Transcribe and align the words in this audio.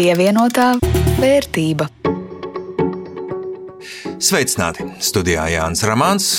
Pievienotā 0.00 0.78
vērtība. 1.20 1.84
Sveicināti! 4.16 4.86
Studijā 5.04 5.44
Jānis 5.52 5.84
Ramāns 5.84 6.30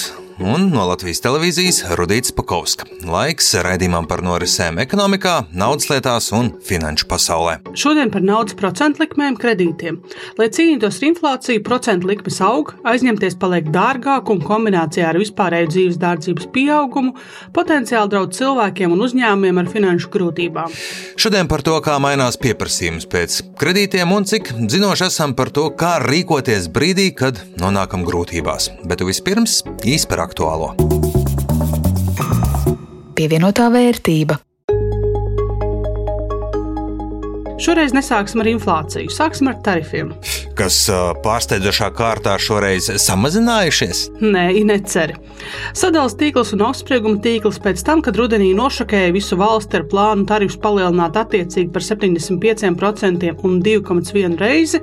un 0.41 0.67
no 0.73 0.83
Latvijas 0.89 1.21
televīzijas 1.21 1.79
Rudīts 1.97 2.33
Pakovska. 2.35 2.87
Laiks 3.05 3.51
raidījumam 3.65 4.07
par 4.09 4.23
norisēm 4.25 4.79
ekonomikā, 4.81 5.33
naudas 5.53 5.89
lietās 5.91 6.29
un 6.35 6.49
finanšu 6.65 7.07
pasaulē. 7.09 7.57
Šodien 7.77 8.11
par 8.13 8.23
naudas 8.25 8.57
procentu 8.57 9.03
likmēm 9.03 9.37
kredītiem. 9.41 9.99
Lai 10.39 10.47
cīnītos 10.53 10.97
ar 11.01 11.07
inflāciju, 11.09 11.63
procentu 11.65 12.09
likmes 12.09 12.39
aug, 12.45 12.73
aizņemties 12.87 13.37
paliek 13.41 13.69
dārgāk 13.73 14.31
un 14.33 14.41
kombinācijā 14.45 15.11
ar 15.11 15.19
vispārēju 15.21 15.71
dzīves 15.73 15.99
dārdzības 16.01 16.49
pieaugumu 16.55 17.13
potenciāli 17.55 18.13
draud 18.13 18.33
cilvēkiem 18.37 18.95
un 18.95 19.05
uzņēmumiem 19.07 19.61
ar 19.61 19.71
finanšu 19.71 20.11
grūtībām. 20.15 20.73
Šodien 21.21 21.51
par 21.51 21.65
to, 21.67 21.77
kā 21.85 21.99
mainās 22.01 22.39
pieprasījums 22.41 23.07
pēc 23.11 23.39
kredītiem 23.61 24.15
un 24.15 24.25
cik 24.29 24.53
zinoši 24.71 25.07
esam 25.09 25.35
par 25.37 25.53
to, 25.53 25.69
kā 25.77 25.97
rīkoties 26.05 26.71
brīdī, 26.73 27.11
kad 27.17 27.39
nonākam 27.61 28.05
grūtībās. 28.07 28.71
Bet 28.89 29.05
vispirms 29.05 29.61
īsi 29.85 30.09
par 30.09 30.25
aktuālo. 30.31 30.71
Pievienotā 33.15 33.67
vērtība. 33.73 34.39
Šoreiz 37.61 37.91
nesāksim 37.93 38.41
ar 38.41 38.47
inflāciju, 38.49 39.11
sāksim 39.13 39.51
ar 39.51 39.59
tarifiem. 39.61 40.15
Kas 40.57 40.79
pārsteidzošā 41.21 41.91
kārtā 41.93 42.33
šoreiz 42.41 42.87
samazinājušies? 43.03 43.99
Nē, 44.23 44.47
neceri. 44.65 45.13
Sadalījums 45.77 46.15
tīkls 46.17 46.55
un 46.55 46.63
augstsprieguma 46.65 47.21
tīkls 47.21 47.61
pēc 47.61 47.83
tam, 47.85 48.01
kad 48.01 48.17
rudenī 48.17 48.49
nošokēja 48.57 49.13
visu 49.13 49.37
valsti 49.37 49.77
ar 49.77 49.85
plānu 49.93 50.25
tarifus 50.31 50.57
palielināt 50.63 51.21
attiecīgi 51.21 51.69
par 51.75 51.85
75% 51.85 53.29
un 53.45 53.61
2,1 53.69 54.41
reizi, 54.41 54.81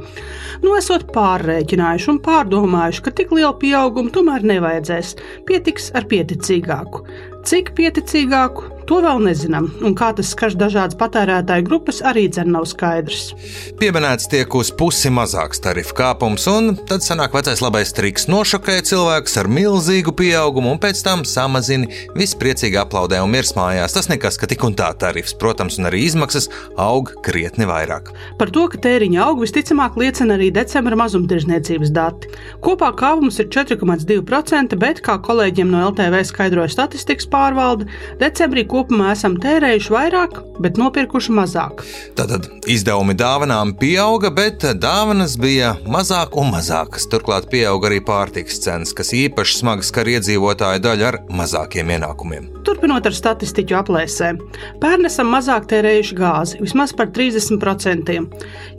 nu 0.62 0.78
esot 0.78 1.10
pārrēķinājuši 1.18 2.10
un 2.14 2.22
pārdomājuši, 2.30 3.04
ka 3.08 3.16
tik 3.18 3.34
lielu 3.34 3.56
pieaugumu 3.58 4.14
tomēr 4.14 4.46
nevajadzēs, 4.54 5.16
pietiks 5.50 5.90
ar 5.98 6.06
pieticīgāku. 6.14 7.02
Cik 7.48 7.74
pieticīgāku, 7.74 8.77
to 8.88 9.00
vēl 9.04 9.20
nezinām, 9.20 9.68
un 9.84 9.94
kā 9.96 10.10
tas 10.16 10.30
skars 10.32 10.56
dažādas 10.58 10.96
patērētāju 10.98 11.66
grupas, 11.66 12.00
arī 12.06 12.26
dzen 12.32 12.50
nav 12.54 12.64
skaidrs. 12.70 13.32
Pieminēts 13.80 14.30
tiek 14.32 14.54
uz 14.56 14.70
pusi 14.72 15.10
mazāks 15.12 15.60
tarifu 15.64 15.96
kāpums, 15.98 16.46
un 16.50 16.72
tad 16.88 17.04
sanāk 17.04 17.36
vecais 17.36 17.60
labais 17.64 17.92
triks 17.96 18.28
nošokē 18.30 18.78
cilvēks 18.88 19.36
ar 19.42 19.50
milzīgu 19.52 20.14
pieaugumu, 20.16 20.72
un 20.72 20.80
pēc 20.80 21.02
tam 21.04 21.24
samazina 21.28 21.88
vispriecīgi 22.16 22.80
aplaudē 22.80 23.20
un 23.24 23.32
mirs 23.34 23.52
mājās. 23.58 23.96
Tas 23.96 24.08
nekas, 24.08 24.38
ka 24.40 24.48
tik 24.50 24.64
un 24.64 24.76
tā 24.78 24.88
tarifs, 24.98 25.36
protams, 25.36 25.76
un 25.80 25.90
arī 25.90 26.06
izmaksas 26.06 26.48
aug 26.80 27.12
krietni 27.26 27.68
vairāk. 27.68 28.12
Par 28.40 28.52
to, 28.54 28.66
ka 28.72 28.80
tēriņa 28.88 29.20
aug, 29.26 29.42
visticamāk 29.44 29.98
liecina 30.00 30.38
arī 30.38 30.48
decembra 30.54 30.96
mazumtirdzniecības 31.02 31.92
dati. 31.92 32.32
Kopā 32.64 32.90
kāpums 32.96 33.40
ir 33.42 33.50
4,2%, 33.52 34.78
bet, 34.80 35.02
kā 35.04 35.18
kolēģiem 35.28 35.70
no 35.72 35.84
LTV 35.90 36.24
skaidroja 36.30 36.72
statistikas 36.72 37.28
pārvalde, 37.30 37.88
decembrī 38.22 38.64
kopumā 38.78 39.12
esam 39.16 39.34
tērējuši 39.42 39.90
vairāk, 39.90 40.38
bet 40.62 40.78
nopirkuši 40.78 41.34
mazāk. 41.34 41.82
Tātad 42.18 42.46
izdevumi 42.70 43.16
dāvanām 43.18 43.74
pieauga, 43.78 44.30
bet 44.34 44.62
dāvanas 44.78 45.34
bija 45.40 45.74
mazāk 45.90 46.36
un 46.38 46.52
mazākas. 46.54 47.08
Turklāt 47.10 47.48
pieauga 47.50 47.90
arī 47.90 47.98
pārtikas 48.04 48.60
cenas, 48.62 48.94
kas 48.94 49.10
īpaši 49.16 49.58
smagi 49.62 49.88
skar 49.88 50.10
iedzīvotāju 50.14 50.84
daļu 50.84 51.08
ar 51.08 51.20
mazākiem 51.40 51.90
ienākumiem. 51.96 52.48
Turpinot 52.68 53.06
ar 53.08 53.16
statistiķu 53.16 53.78
aplēsēm, 53.80 54.38
pērn 54.82 55.08
esam 55.08 55.30
mazāk 55.32 55.66
tērējuši 55.70 56.18
gāzi, 56.18 56.60
vismaz 56.62 56.92
par 56.94 57.10
30%. 57.16 58.18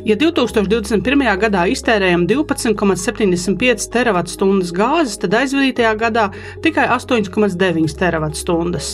Ja 0.08 0.16
2021. 0.20 1.26
gadā 1.42 1.66
iztērējam 1.74 2.24
12,75 2.30 3.90
terawatstundas 3.92 4.72
gāzes, 4.76 5.18
tad 5.20 5.36
aizvadītajā 5.42 5.96
gadā 6.00 6.30
tikai 6.64 6.88
8,9 6.96 7.98
terawatstundas. 8.00 8.92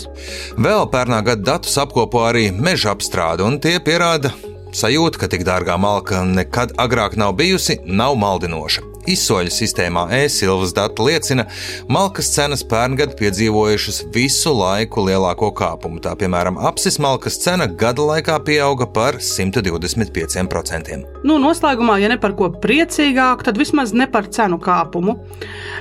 Vēl 0.57 0.87
pērnā 0.95 1.21
gada 1.27 1.43
datus 1.51 1.75
apkopo 1.81 2.23
arī 2.23 2.49
meža 2.55 2.93
apstrāde, 2.95 3.43
un 3.43 3.57
tie 3.59 3.75
pierāda 3.83 4.31
sajūtu, 4.75 5.19
ka 5.19 5.27
tik 5.31 5.43
dārgā 5.47 5.75
malka 5.79 6.21
nekad 6.27 6.75
agrāk 6.79 7.17
nav 7.19 7.35
bijusi, 7.39 7.81
nav 7.85 8.15
maldinoša. 8.19 8.83
Izsoļu 9.11 9.51
sistēmā 9.53 10.07
e-silvas 10.17 10.73
dati 10.75 11.03
liecina, 11.05 11.45
malkas 11.91 12.31
cenas 12.33 12.63
pērngad 12.65 13.17
piedzīvojušas 13.19 14.05
visu 14.15 14.55
laiku 14.55 15.03
lielāko 15.09 15.51
kāpumu. 15.59 16.01
Tā 16.01 16.15
piemēram, 16.19 16.57
apsis 16.71 16.97
malkas 17.03 17.37
cena 17.43 17.67
gada 17.67 18.07
laikā 18.13 18.39
pieauga 18.47 18.89
par 18.89 19.19
125%. 19.19 21.14
Nu, 21.25 21.39
noslēgumā, 21.41 21.97
ja 22.03 22.09
ne 22.11 22.19
par 22.21 22.35
ko 22.37 22.51
priecīgāku, 22.61 23.47
tad 23.47 23.57
vismaz 23.57 23.95
ne 23.97 24.05
par 24.11 24.27
cenu 24.29 24.59
kāpumu. 24.61 25.15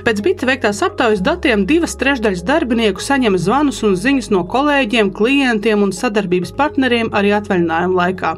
Pēc 0.05 0.21
bita 0.25 0.47
veiktās 0.49 0.79
aptaujas 0.85 1.21
datiem 1.25 1.67
divas 1.69 1.93
trešdaļas 2.01 2.41
darbinieku 2.47 3.03
saņem 3.03 3.37
zvanus 3.37 3.83
un 3.85 3.93
ziņas 3.99 4.31
no 4.33 4.41
kolēģiem, 4.49 5.11
klientiem 5.13 5.85
un 5.85 5.93
sadarbības 5.93 6.55
partneriem 6.57 7.11
arī 7.13 7.35
atvaļinājuma 7.37 7.99
laikā. 7.99 8.33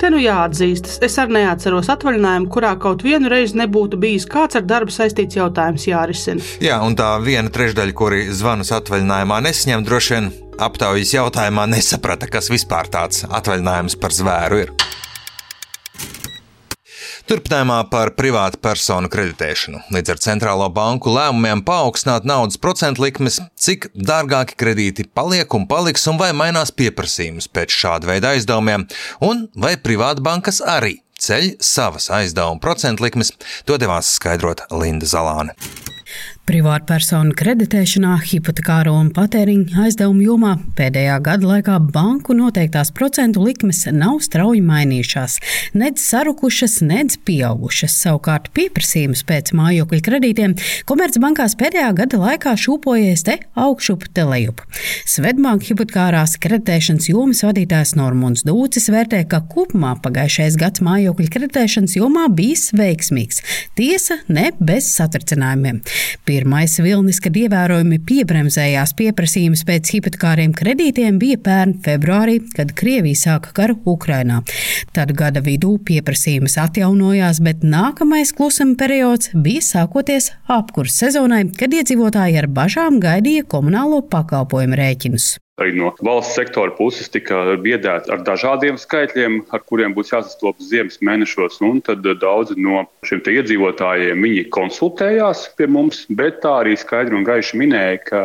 Te 0.00 0.08
nu 0.12 0.20
jāatzīstas, 0.22 1.02
es 1.04 1.18
arī 1.20 1.42
neatceros 1.42 1.92
atvaļinājumu, 1.92 2.48
kurā 2.52 2.72
kaut 2.80 3.04
vienu 3.04 3.28
reizi 3.28 3.60
nebūtu 3.60 4.00
bijis 4.00 4.24
kāds 4.30 4.56
ar 4.56 4.64
darbu 4.64 4.94
saistīts 4.96 5.36
jautājums 5.36 5.84
jārisina. 5.90 6.46
Jā, 6.64 6.80
un 6.86 6.96
tā 6.96 7.12
viena 7.24 7.52
trešdaļa, 7.52 7.96
kuri 8.00 8.22
zvanus 8.32 8.72
atvaļinājumā 8.80 9.42
nesaņem, 9.44 9.84
droši 9.84 10.16
vien 10.16 10.32
aptaujas 10.60 11.12
jautājumā 11.18 11.68
nesaprata, 11.68 12.32
kas 12.32 12.48
vispār 12.52 12.88
tāds 12.92 13.26
atvaļinājums 13.28 14.00
par 14.00 14.16
zvēru 14.16 14.64
ir. 14.64 14.74
Turpinājumā 17.30 17.76
par 17.86 18.10
privātu 18.18 18.58
personu 18.58 19.06
kreditēšanu. 19.06 19.84
Līdz 19.94 20.10
ar 20.10 20.18
centrālo 20.24 20.64
banku 20.74 21.12
lēmumiem 21.14 21.60
paaugstināt 21.62 22.24
naudas 22.26 22.58
procentu 22.58 23.04
likmes, 23.04 23.36
cik 23.54 23.86
dārgāki 23.94 24.56
kredīti 24.58 25.06
paliek 25.14 25.54
un 25.54 25.68
paliks, 25.70 26.08
un 26.10 26.18
vai 26.18 26.32
mainās 26.34 26.74
pieprasījums 26.74 27.46
pēc 27.54 27.76
šāda 27.76 28.10
veida 28.10 28.32
aizdevumiem, 28.34 28.88
un 29.22 29.44
vai 29.54 29.76
privātbankas 29.78 30.58
arī 30.74 30.96
ceļ 31.22 31.52
savas 31.62 32.10
aizdevuma 32.18 32.58
procentu 32.58 33.06
likmes, 33.06 33.30
to 33.62 33.78
devās 33.78 34.10
skaidrot 34.18 34.66
Linda 34.74 35.06
Zalāne. 35.06 35.54
Privātpersonu 36.48 37.30
kreditēšanā, 37.38 38.16
hipotekāro 38.26 38.96
un 38.98 39.12
patēriņa 39.14 39.84
aizdevumu 39.84 40.24
jomā 40.24 40.54
pēdējā 40.74 41.18
gada 41.22 41.46
laikā 41.46 41.76
banku 41.94 42.34
noteiktās 42.34 42.90
procentu 42.96 43.44
likmes 43.44 43.84
nav 43.94 44.16
strauji 44.24 44.62
mainījušās, 44.66 45.36
nedz 45.78 46.02
sarukušas, 46.02 46.80
nedz 46.82 47.20
pieaugušas. 47.22 47.94
Savukārt 48.02 48.48
pieprasījums 48.56 49.22
pēc 49.28 49.52
mājokļa 49.54 50.00
kredītiem 50.08 50.56
Komercbankās 50.90 51.54
pēdējā 51.60 51.92
gada 52.00 52.18
laikā 52.18 52.56
šūpojies 52.58 53.22
te 53.28 53.36
augšup, 53.54 54.08
te 54.10 54.26
lejup. 54.26 54.64
Svetbanka 55.06 55.70
hipotekārās 55.70 56.34
kreditēšanas 56.42 57.10
jomas 57.12 57.44
vadītājs 57.46 57.94
Normons 58.00 58.42
Dūcis 58.48 58.90
vērtē, 58.90 59.22
ka 59.30 59.42
kopumā 59.54 59.94
pagājušais 60.02 60.58
gads 60.58 60.82
mājokļa 60.82 61.30
kreditēšanas 61.36 61.94
jomā 62.00 62.26
bijis 62.34 62.72
veiksmīgs. 62.74 63.44
Tiesa, 63.78 64.18
ne 64.26 64.50
bez 64.58 64.90
satricinājumiem. 64.96 65.82
Pirmais 66.30 66.76
vilnis, 66.78 67.18
kad 67.18 67.34
ievērojami 67.34 67.96
piebremzējās 68.06 68.92
pieprasījums 68.94 69.64
pēc 69.66 69.88
hipotekāriem 69.96 70.52
kredītiem, 70.54 71.18
bija 71.18 71.40
pērn 71.42 71.72
februārī, 71.82 72.36
kad 72.54 72.70
Krievija 72.78 73.18
sāka 73.18 73.50
karu 73.56 73.74
Ukrainā. 73.90 74.38
Tad 74.94 75.10
gada 75.18 75.42
vidū 75.42 75.74
pieprasījums 75.90 76.54
atjaunojās, 76.62 77.42
bet 77.42 77.66
nākamais 77.66 78.30
klusuma 78.38 78.78
periods 78.78 79.34
bija 79.34 79.66
sākoties 79.72 80.30
apkurss 80.46 81.02
sezonai, 81.02 81.48
kad 81.58 81.74
iedzīvotāji 81.74 82.38
ar 82.44 82.52
bažām 82.62 83.02
gaidīja 83.02 83.50
komunālo 83.50 84.04
pakalpojumu 84.14 84.78
rēķinus 84.84 85.32
arī 85.60 85.74
no 85.78 85.92
valsts 86.04 86.36
sektora 86.38 86.74
puses 86.76 87.10
tika 87.12 87.42
biedēti 87.60 88.12
ar 88.12 88.24
dažādiem 88.26 88.78
skaitļiem, 88.80 89.40
ar 89.54 89.64
kuriem 89.68 89.94
būs 89.96 90.12
jāsastopas 90.14 90.70
ziemas 90.70 91.00
mēnešos. 91.04 91.60
Tad 91.86 92.06
daudzi 92.22 92.56
no 92.60 92.84
šiem 93.06 93.22
iedzīvotājiem 93.34 94.26
konsultējās 94.54 95.50
pie 95.58 95.68
mums, 95.70 96.06
bet 96.08 96.40
tā 96.44 96.60
arī 96.62 96.76
skaidri 96.80 97.16
un 97.18 97.26
gaiši 97.28 97.60
minēja, 97.60 98.00
ka 98.08 98.22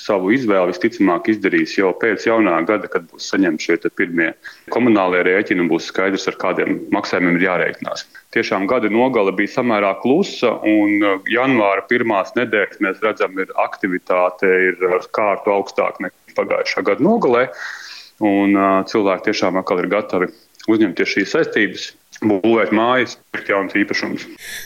savu 0.00 0.32
izvēli 0.34 0.72
visticamāk 0.72 1.28
izdarīs 1.30 1.76
jau 1.78 1.92
pēc 2.00 2.26
jaunā 2.26 2.56
gada, 2.68 2.88
kad 2.90 3.06
būs 3.10 3.28
saņemti 3.30 3.68
šie 3.68 3.76
pirmie 3.94 4.32
komunālie 4.74 5.22
rēķini 5.26 5.64
un 5.64 5.70
būs 5.70 5.88
skaidrs, 5.92 6.26
ar 6.30 6.38
kādiem 6.40 6.80
maksājumiem 6.94 7.38
ir 7.38 7.46
jārēķinās. 7.46 8.06
Tiešām 8.34 8.66
gada 8.70 8.90
nogale 8.90 9.32
bija 9.36 9.54
samērā 9.60 9.94
klusa, 10.02 10.56
un 10.66 11.22
janvāra 11.30 11.86
pirmās 11.90 12.34
nedēļas 12.38 12.82
mēs 12.82 13.00
redzam, 13.06 13.38
ir 13.38 13.54
aktivitāte 13.62 14.50
ir 14.70 14.84
kārtu 15.14 15.54
augstāk 15.54 16.02
nekā 16.02 16.23
pagājušā 16.36 16.84
gada 16.86 17.04
nogalē. 17.04 17.48
Un, 18.22 18.54
uh, 18.54 18.80
cilvēki 18.86 19.30
tiešām 19.30 19.58
atkal 19.58 19.82
ir 19.82 19.90
gatavi 19.90 20.30
uzņemties 20.70 21.14
šīs 21.16 21.36
saistības. 21.36 21.92
būvēt 22.24 22.70
mājas, 22.72 23.16
pirkt 23.34 23.50
jaunas 23.50 23.74
īpašumus. 23.76 24.22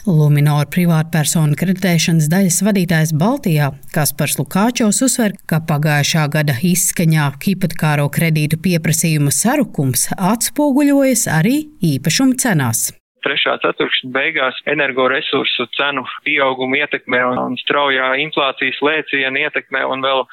Luminor 0.07 0.69
privātpersonu 0.71 1.57
kreditēšanas 1.59 2.29
daļas 2.31 2.59
vadītājs 2.67 3.15
Baltijā 3.19 3.71
Kaspars 3.95 4.37
Lukāčos 4.39 5.01
uzsver, 5.03 5.35
ka 5.49 5.63
pagājušā 5.65 6.29
gada 6.37 6.55
izskaņā 6.61 7.31
hipotekāro 7.43 8.07
kredītu 8.15 8.61
pieprasījuma 8.63 9.33
sarukums 9.35 10.11
atspoguļojas 10.13 11.27
arī 11.41 11.57
īpašumu 11.95 12.39
cenās 12.39 12.91
trešā 13.27 13.57
ceturkšņa 13.65 14.11
beigās 14.15 14.61
energoresursu 14.71 15.69
cenu 15.77 16.05
pieauguma 16.27 16.83
ietekmē 16.85 17.23
un 17.33 17.59
straujā 17.63 18.13
inflācijas 18.25 18.81
lēciena 18.85 19.47
ietekmē 19.49 19.85
un 19.89 20.05
vēl 20.05 20.25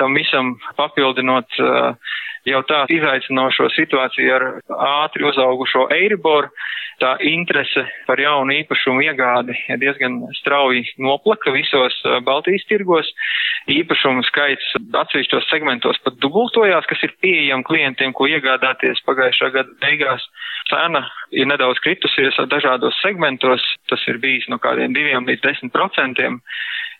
tam 0.00 0.16
visam 0.18 0.54
papildinot 0.78 1.60
uh, 1.62 1.94
jau 2.48 2.62
tā 2.68 2.84
izaicinošo 2.92 3.70
situāciju 3.74 4.34
ar 4.36 4.46
ātri 5.04 5.26
uzaugušo 5.28 5.88
Eiriboru, 5.94 6.50
tā 7.02 7.14
interese 7.26 7.84
par 8.06 8.20
jaunu 8.20 8.54
īpašumu 8.60 9.02
iegādi 9.02 9.56
diezgan 9.82 10.20
strauji 10.38 10.84
noplaka 11.02 11.52
visos 11.54 11.96
Baltijas 12.26 12.66
tirgos. 12.70 13.10
Īpašumu 13.70 14.20
skaits 14.28 14.74
atsevišķos 14.76 15.46
segmentos 15.48 15.96
pat 16.04 16.18
dubultojās, 16.20 16.84
kas 16.84 17.00
ir 17.06 17.14
pieejami 17.24 17.64
klientiem, 17.64 18.12
ko 18.12 18.28
iegādāties 18.28 19.00
pagājušā 19.08 19.50
gada 19.54 19.72
beigās. 19.80 20.26
Cena 20.68 21.00
ir 21.32 21.48
nedaudz 21.48 21.80
kritusies 21.84 22.36
dažādos 22.52 22.98
segmentos, 23.00 23.64
tas 23.88 24.04
ir 24.08 24.20
bijis 24.20 24.46
no 24.52 24.60
kādiem 24.60 24.92
diviem 24.96 25.24
līdz 25.28 25.46
desmit 25.48 25.72
procentiem. 25.72 26.42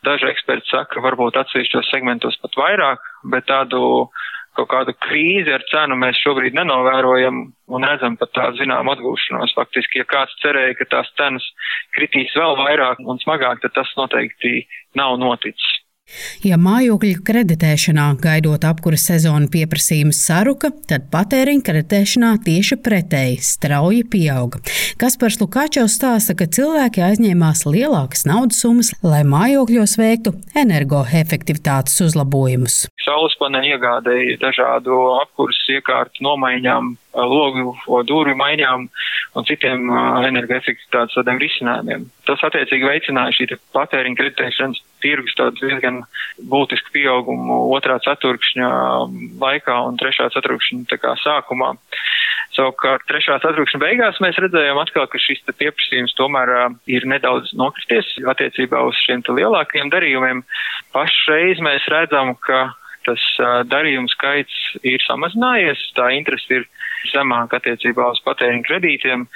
Daži 0.05 0.29
eksperti 0.29 0.69
saka, 0.69 1.01
varbūt 1.05 1.37
atsevišķos 1.41 1.93
segmentos 1.93 2.37
pat 2.41 2.57
vairāk, 2.61 3.05
bet 3.33 3.47
tādu 3.49 4.09
kaut 4.57 4.71
kādu 4.71 4.95
krīzi 5.07 5.53
ar 5.55 5.65
cenu 5.71 5.97
mēs 5.99 6.21
šobrīd 6.23 6.57
nenovērojam 6.57 7.41
un 7.75 7.87
redzam 7.87 8.19
pat 8.21 8.33
tādu 8.37 8.63
zinām 8.63 8.91
atgūšanos. 8.93 9.55
Faktiski, 9.59 10.03
ja 10.03 10.09
kāds 10.09 10.35
cerēja, 10.43 10.77
ka 10.79 10.89
tās 10.97 11.11
cenas 11.19 11.47
kritīs 11.97 12.35
vēl 12.39 12.57
vairāk 12.61 13.03
un 13.05 13.21
smagāk, 13.23 13.63
tad 13.65 13.75
tas 13.77 13.91
noteikti 13.99 14.65
nav 14.99 15.19
noticis. 15.23 15.84
Ja 16.45 16.59
mājokļu 16.61 17.23
kreditēšanā 17.27 18.07
gaidot 18.23 18.65
apkuras 18.69 19.07
sezonu 19.09 19.49
pieprasījums 19.53 20.21
saruka, 20.27 20.71
tad 20.89 21.09
patēriņa 21.13 21.65
kreditēšanā 21.67 22.33
tieši 22.47 22.79
pretēji 22.85 23.39
strauji 23.45 24.05
pieauga. 24.11 24.63
Kaspars 25.01 25.41
Lukačevs 25.43 25.99
stāsta, 25.99 26.37
ka 26.39 26.49
cilvēki 26.51 27.05
aizņēmās 27.05 27.65
lielākas 27.69 28.27
naudas 28.29 28.63
summas, 28.65 28.93
lai 29.05 29.23
mājokļos 29.29 29.97
veiktu 30.01 30.35
energoefektivitātes 30.65 32.01
uzlabojumus. 32.07 32.85
Saules 33.05 33.37
paneļa 33.41 33.77
iegādēja 33.77 34.41
dažādu 34.43 34.99
apkuras 35.21 35.61
iekārtu 35.75 36.25
nomaiņām, 36.25 36.95
logu 37.15 37.75
durvju 38.09 38.35
maiņām 38.39 38.89
un 39.35 39.47
citiem 39.49 39.91
energoefektivitātes 40.29 41.17
tādiem 41.19 41.41
risinājumiem. 41.43 42.09
Tas 42.29 42.43
attiecīgi 42.47 42.89
veicināja 42.89 43.35
šī 43.37 43.59
patēriņa 43.77 44.19
kreditēšanas 44.21 44.83
tirgus 45.05 45.37
tādu 45.39 45.61
diezgan 45.61 46.03
būtisku 46.51 46.95
pieaugumu 46.95 47.61
otrā 47.77 47.99
ceturkšņa 48.05 48.69
laikā 49.43 49.81
un 49.89 49.99
trešā 50.01 50.31
ceturkšņa 50.35 51.17
sākumā. 51.25 51.75
Savukārt 52.55 53.03
trešā 53.11 53.41
ceturkšņa 53.43 53.81
beigās 53.83 54.21
mēs 54.23 54.39
redzējām 54.39 54.79
atkal, 54.79 55.09
ka 55.11 55.19
šis 55.19 55.43
pieprasījums 55.49 56.15
tomēr 56.19 56.55
ir 56.87 57.07
nedaudz 57.11 57.51
nokristies 57.59 58.15
attiecībā 58.31 58.85
uz 58.87 58.99
šiem 59.03 59.25
lielākajiem 59.27 59.91
darījumiem. 59.91 60.45
Pašreiz 60.95 61.63
mēs 61.65 61.87
redzam, 61.91 62.37
ka 62.39 62.69
tas 63.07 63.25
darījumu 63.71 64.11
skaits 64.13 64.57
ir 64.83 65.03
samazinājies, 65.07 65.83
tā 65.99 66.11
interese 66.17 66.61
ir 66.61 66.67
zemāka 67.13 67.61
attiecībā 67.61 68.09
uz 68.15 68.23
patēriņu 68.25 68.67
kredītiem, 68.69 69.27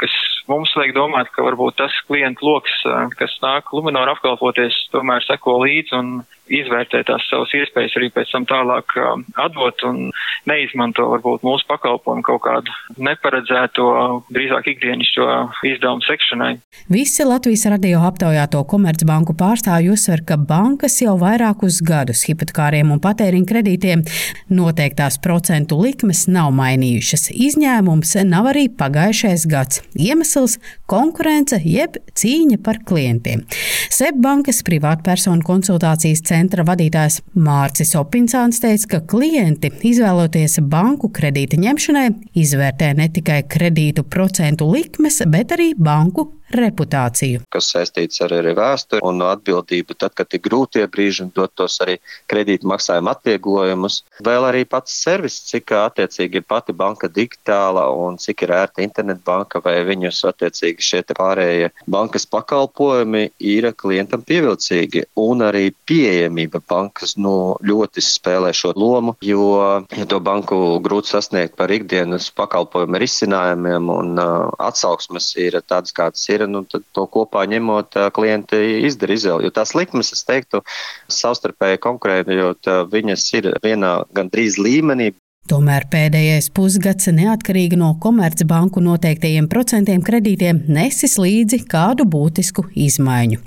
kas 0.00 0.16
mums 0.50 0.72
liek 0.78 0.94
domāt, 0.96 1.30
ka 1.34 1.44
varbūt 1.46 1.78
tas 1.80 1.94
klientu 2.08 2.46
lokus, 2.48 2.74
kas 3.18 3.34
nāk 3.44 3.72
Luminor 3.74 4.10
apkalpoties, 4.14 4.76
tomēr 4.94 5.24
seko 5.26 5.60
līdzi 5.64 5.98
un 5.98 6.14
izvērtē 6.52 7.02
tās 7.06 7.24
savas 7.30 7.52
iespējas 7.56 7.94
arī 7.98 8.08
pēc 8.12 8.32
tam 8.34 8.46
tālāk 8.48 8.94
atdot 9.40 9.84
un 9.88 10.10
neizmanto 10.48 11.06
varbūt 11.12 11.44
mūsu 11.46 11.66
pakalpojumu 11.70 12.24
kaut 12.26 12.42
kādu 12.44 12.74
neparedzēto, 13.02 13.86
drīzāk 14.34 14.72
ikdienišķo 14.74 15.26
izdevumu 15.70 16.04
sekšanai. 16.06 16.52
Visi 16.92 17.26
Latvijas 17.26 17.64
radio 17.72 18.02
aptaujāto 18.08 18.64
komercbanku 18.68 19.36
pārstāvji 19.38 19.92
uzsver, 19.94 20.24
ka 20.26 20.36
bankas 20.36 20.98
jau 21.04 21.14
vairākus 21.20 21.80
gadus 21.86 22.24
hipotekāriem 22.28 22.90
un 22.92 23.00
patēriņa 23.02 23.50
kredītiem 23.52 24.04
noteiktās 24.52 25.20
procentu 25.22 25.78
likmes 25.80 26.26
nav 26.28 26.50
mainījušas. 26.58 27.30
Izņēmums 27.32 28.16
nav 28.28 28.50
arī 28.52 28.66
pagājušais 28.68 29.46
gads. 29.50 29.82
Iemesls- 29.94 30.31
konkurence 30.90 31.58
jeb 31.64 31.98
cīņa 32.18 32.58
par 32.64 32.80
klientiem. 32.88 33.44
Sebbankas 33.92 34.62
privātpersonu 34.66 35.44
konsultācijas 35.46 36.24
centra 36.28 36.64
vadītājs 36.66 37.20
Mārcis 37.34 37.94
Opinsāns 38.00 38.62
teica, 38.62 38.96
ka 38.96 39.02
klienti, 39.14 39.72
izvēloties 39.92 40.60
banku 40.72 41.12
kredīta 41.12 41.60
ņemšanai, 41.60 42.06
izvērtē 42.42 42.92
ne 42.98 43.08
tikai 43.12 43.42
kredītu 43.48 44.06
procentu 44.08 44.70
likmes, 44.72 45.22
bet 45.28 45.54
arī 45.56 45.72
banku 45.78 46.30
reputāciju. 46.56 47.42
Kas 47.52 47.70
saistīts 47.74 48.22
ar 48.24 48.34
arī 48.38 48.54
vēsturi 48.58 49.04
un 49.06 49.22
atbildību, 49.26 49.96
tad, 49.98 50.14
kad 50.18 50.32
ir 50.34 50.42
grūtie 50.44 50.86
brīži, 50.90 51.28
dot 51.34 51.54
tos 51.58 51.78
arī 51.84 51.98
kredītu 52.30 52.68
maksājumu 52.70 53.12
atvieglojumus. 53.12 54.02
Vēl 54.24 54.46
arī 54.48 54.64
pats 54.68 54.94
servis, 55.04 55.38
cik 55.48 55.74
attiecīgi 55.78 56.40
ir 56.40 56.46
pati 56.48 56.74
banka 56.76 57.08
digitāla 57.12 57.86
un 57.96 58.18
cik 58.20 58.44
ir 58.46 58.54
ērta 58.62 58.84
internetbanka 58.84 59.62
vai 59.64 59.78
viņus 59.86 60.22
attiecīgi 60.32 60.88
šie 60.88 61.02
pārējie 61.12 61.70
bankas 61.90 62.26
pakalpojumi 62.30 63.24
ir 63.52 63.68
klientam 63.78 64.22
pievilcīgi 64.26 65.04
un 65.20 65.44
arī 65.46 65.70
pieejamība 65.88 66.62
bankas 66.68 67.16
nu, 67.20 67.56
ļoti 67.62 68.02
spēlē 68.04 68.52
šo 68.56 68.72
lomu, 68.76 69.16
jo 69.24 69.46
ja 69.96 70.06
to 70.08 70.20
banku 70.24 70.58
grūti 70.84 71.12
sasniegt 71.12 71.56
par 71.58 71.72
ikdienas 71.74 72.30
pakalpojumu 72.36 73.00
risinājumiem 73.02 73.90
un 73.92 74.20
uh, 74.20 74.50
atsauksmes 74.62 75.32
ir 75.42 75.58
tādas, 75.66 75.94
kādas 75.96 76.24
ir 76.32 76.41
ir, 76.42 76.50
nu, 76.52 76.64
to 76.68 77.06
kopā 77.16 77.44
ņemot, 77.50 77.98
klienti 78.16 78.60
izdara 78.88 79.18
izvēli. 79.18 79.48
Jo 79.48 79.54
tās 79.54 79.74
likmes, 79.78 80.12
es 80.16 80.26
teiktu, 80.28 80.62
savstarpēji 81.12 81.82
konkurējot, 81.82 82.72
viņas 82.92 83.28
ir 83.40 83.52
vienā 83.64 83.96
gandrīz 84.16 84.60
līmenī, 84.62 85.12
Tomēr 85.50 85.88
pēdējais 85.90 86.52
pusgads, 86.54 87.08
neatkarīgi 87.10 87.74
no 87.74 87.88
komercbanku 88.00 88.78
noteiktajiem 88.84 89.48
procentiem 89.50 89.98
kredītiem, 90.06 90.60
nesis 90.70 91.16
līdzi 91.18 91.64
kādu 91.66 92.06
būtisku 92.06 92.68
izmaiņu. 92.78 93.40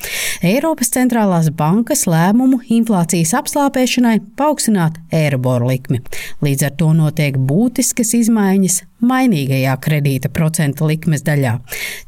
Eiropas 0.43 0.91
centrālās 0.91 1.47
bankas 1.55 2.03
lēmumu 2.11 2.59
inflācijas 2.77 3.31
apslāpēšanai 3.39 4.17
paaugstināt 4.35 4.99
eiriboru 5.15 5.71
likmi. 5.71 6.01
Līdz 6.43 6.67
ar 6.67 6.75
to 6.81 6.91
notiek 6.99 7.39
būtiskas 7.39 8.11
izmaiņas 8.19 8.81
mainīgajā 9.03 9.73
kredīta 9.83 10.29
procenta 10.33 10.87
likmes 10.87 11.23
daļā. 11.25 11.55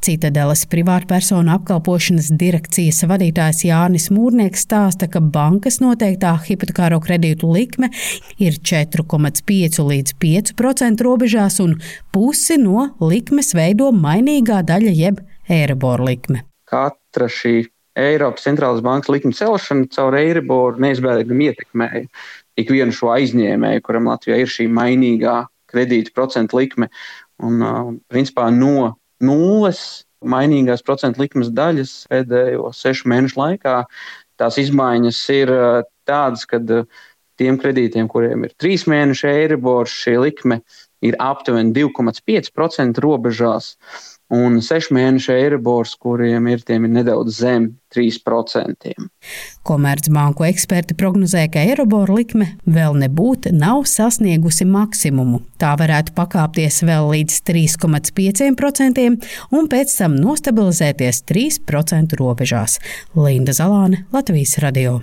Citadeles 0.03 0.65
privātpersonu 0.71 1.51
apkalpošanas 1.57 2.29
direkcijas 2.39 3.03
vadītājs 3.09 3.65
Jānis 3.67 4.09
Mūrnieks 4.13 4.65
stāsta, 4.67 5.09
ka 5.11 5.21
bankas 5.21 5.81
noteiktā 5.83 6.33
hipotekāro 6.47 6.99
kredītu 7.03 7.51
likme 7.51 7.91
ir 8.39 8.59
4,5 8.61 9.81
līdz 9.91 10.17
5% 10.23 11.07
robežās, 11.07 11.59
un 11.63 11.77
pusi 12.15 12.59
no 12.61 12.89
likmes 13.03 13.53
veido 13.57 13.91
mainīgā 13.95 14.63
daļa 14.67 14.93
jeb 14.95 15.23
Eiriboru 15.47 16.07
likme. 16.07 16.43
Katra 16.67 17.29
šī 17.31 17.67
Eiropas 17.97 18.45
centrālās 18.45 18.83
bankas 18.85 19.09
likuma 19.09 19.33
celšana 19.33 19.87
caur 19.93 20.15
Eiriboru 20.19 20.83
neizbēgami 20.83 21.47
ietekmēja 21.49 22.03
ikvienu 22.61 22.93
šo 22.93 23.11
aizņēmēju, 23.15 23.83
kuram 23.85 24.09
Latvijā 24.11 24.41
ir 24.41 24.51
šī 24.51 24.67
mainīgā 24.73 25.39
kredīta 25.71 26.13
procentu 26.15 26.59
likme. 26.59 26.89
Un, 27.43 27.61
principā, 28.11 28.47
no 28.53 28.95
nulles 29.23 30.05
mainīgās 30.25 30.81
procentu 30.85 31.21
likmes 31.21 31.51
daļas 31.53 31.93
pēdējo 32.11 32.71
sešu 32.73 33.09
mēnešu 33.11 33.37
laikā 33.37 33.77
tās 34.37 34.57
izmaiņas 34.61 35.21
ir 35.35 35.51
tādas, 36.07 36.45
ka 36.49 36.59
tiem 37.37 37.57
kredītiem, 37.61 38.09
kuriem 38.09 38.47
ir 38.47 38.53
trīs 38.57 38.87
mēneši 38.89 39.29
eiribors, 39.29 39.93
šī 39.93 40.17
likme 40.21 40.61
ir 41.05 41.17
aptuveni 41.21 41.73
2,5% 41.75 43.01
robežās 43.03 43.75
un 44.33 44.59
sešu 44.63 44.95
mēnešu 44.97 45.33
eiribors, 45.35 45.95
kuriem 45.99 46.49
ir, 46.51 46.63
ir 46.67 46.87
nedaudz 46.87 47.39
zem 47.39 47.69
3%. 47.95 48.91
Komercbanku 49.67 50.45
eksperti 50.47 50.97
prognozē, 50.99 51.45
ka 51.51 51.63
eiribora 51.63 52.17
likme 52.19 52.49
vēl 52.67 52.97
nebūtu 53.03 53.53
nav 53.55 53.85
sasniegusi 53.87 54.67
maksimumu. 54.67 55.41
Tā 55.61 55.73
varētu 55.79 56.15
pakāpties 56.17 56.83
vēl 56.87 57.09
līdz 57.13 57.41
3,5% 57.47 59.07
un 59.55 59.71
pēc 59.71 59.97
tam 59.97 60.19
nostabilizēties 60.19 61.23
3% 61.31 62.19
robežās. 62.19 62.79
Linda 63.15 63.55
Zalāne, 63.55 64.05
Latvijas 64.11 64.57
radio. 64.63 64.99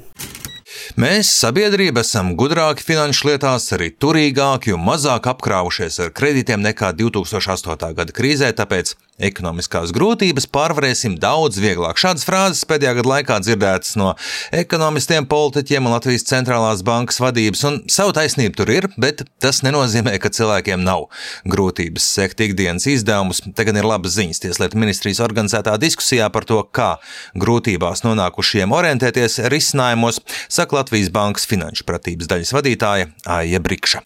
Mēs, 1.01 1.31
sabiedrība, 1.41 2.03
esam 2.05 2.33
gudrāki 2.39 2.85
finanšu 2.85 3.29
lietās, 3.29 3.67
arī 3.77 3.91
turīgāki 4.01 4.75
un 4.75 4.83
mazāk 4.87 5.29
apkrāvušies 5.31 6.01
ar 6.05 6.13
kredītiem 6.17 6.63
nekā 6.65 6.93
2008. 6.99 7.95
gada 7.99 8.15
krīzē, 8.15 8.51
tāpēc 8.59 8.95
ekonomiskās 9.23 9.93
grūtības 9.95 10.47
pārvarēsim 10.55 11.17
daudz 11.23 11.61
vieglāk. 11.63 11.99
Šādas 12.01 12.27
frāzes 12.27 12.65
pēdējā 12.69 12.95
gada 12.99 13.11
laikā 13.13 13.39
dzirdētas 13.45 13.95
no 14.01 14.13
ekonomistiem, 14.55 15.29
politiķiem 15.31 15.87
un 15.87 15.95
Latvijas 15.95 16.27
centrālās 16.29 16.83
bankas 16.87 17.21
vadības, 17.23 17.65
un 17.69 17.81
savu 17.93 18.15
taisnību 18.17 18.59
tur 18.59 18.73
ir, 18.75 18.89
bet 19.01 19.25
tas 19.43 19.63
nenozīmē, 19.67 20.17
ka 20.23 20.33
cilvēkiem 20.35 20.83
nav 20.85 21.09
grūtības 21.49 22.09
sekt 22.17 22.43
ikdienas 22.45 22.89
izdevumus. 22.91 23.43
Tagad 23.57 23.79
ir 23.81 23.89
labas 23.89 24.17
ziņas 24.19 24.43
Tieslietu 24.45 24.81
ministrijas 24.81 25.23
organizētā 25.25 25.77
diskusijā 25.81 26.31
par 26.35 26.49
to, 26.49 26.61
kā 26.75 26.95
grūtībās 27.39 28.05
nonākušiem 28.07 28.75
orientēties 28.75 29.43
risinājumos, 29.53 30.23
saka 30.49 30.83
Latvijas 30.83 31.13
bankas 31.15 31.49
finanšu 31.51 31.87
pratības 31.89 32.31
daļas 32.31 32.57
vadītāja 32.57 33.13
Aija 33.39 33.63
Brikša. 33.63 34.03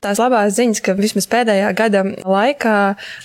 Tās 0.00 0.16
labās 0.16 0.54
ziņas, 0.56 0.78
ka 0.80 0.94
vismaz 0.96 1.26
pēdējā 1.28 1.68
gada 1.76 2.00
laikā 2.24 2.76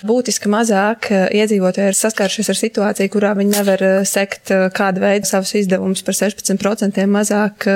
būtiski 0.08 0.50
mazāk 0.52 1.08
eh, 1.08 1.24
iedzīvotāji 1.40 1.94
ir 1.94 1.96
saskārušies 1.96 2.52
ar 2.52 2.60
situāciju, 2.60 3.12
kurā 3.14 3.32
viņi 3.40 3.54
nevar 3.54 3.84
eh, 3.86 3.96
sekt 4.10 4.52
eh, 4.52 4.66
kādu 4.76 5.06
veidu 5.06 5.30
savus 5.30 5.54
izdevumus 5.56 6.04
par 6.04 6.20
16% 6.20 7.00
mazāk. 7.08 7.70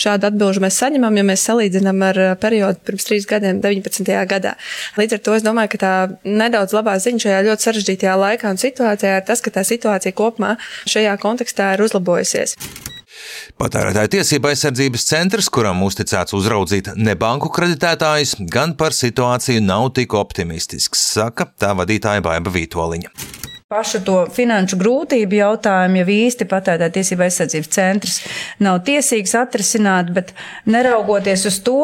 Šādu 0.00 0.30
atbilžu 0.30 0.64
mēs 0.64 0.80
saņemam, 0.80 1.20
ja 1.20 1.26
mēs 1.28 1.44
salīdzinām 1.50 2.02
ar 2.08 2.22
periodu 2.40 2.80
pirms 2.88 3.08
trīs 3.10 3.28
gadiem, 3.28 3.60
19. 3.60 4.08
gadā. 4.32 4.56
Līdz 4.96 5.18
ar 5.18 5.24
to 5.28 5.36
es 5.36 5.44
domāju, 5.44 5.74
ka 5.76 5.84
tā 5.84 5.94
nedaudz 6.24 6.72
labā 6.76 6.96
ziņa 7.02 7.26
šajā 7.28 7.46
ļoti 7.50 7.68
sarežģītajā 7.68 8.18
laikā 8.24 8.56
un 8.56 8.64
situācijā 8.64 9.20
ir 9.20 9.28
tas, 9.28 9.44
ka 9.44 9.52
tā 9.52 9.68
situācija 9.68 10.16
kopumā 10.16 10.56
šajā 10.88 11.18
kontekstā 11.20 11.74
ir 11.76 11.84
uzlabojusies. 11.90 12.56
Patērētāju 13.60 14.12
tiesība 14.18 14.52
aizsardzības 14.52 15.08
centrs, 15.08 15.50
kuram 15.52 15.82
uzticēts 15.86 16.36
uzraudzīt 16.36 16.92
nebanku 16.98 17.50
kreditētājus, 17.54 18.36
gan 18.52 18.76
par 18.78 18.96
situāciju 18.96 19.64
nav 19.64 19.90
tik 19.96 20.16
optimistisks, 20.18 21.08
saka 21.16 21.50
tā 21.58 21.74
vadītāja 21.78 22.24
Baiba 22.26 22.52
Vītoliņa. 22.54 23.45
Pašu 23.66 23.98
to 24.06 24.20
finanšu 24.30 24.76
grūtību 24.78 25.40
jautājumu 25.40 25.98
jau 25.98 26.12
īsti 26.14 26.46
patērētāja 26.46 26.92
tiesība 26.94 27.24
aizsardzības 27.26 27.70
centrs 27.74 28.18
nav 28.62 28.76
tiesīgs 28.86 29.32
atrisināt, 29.34 30.12
bet 30.14 30.28
neraugoties 30.70 31.42
uz 31.50 31.56
to, 31.66 31.80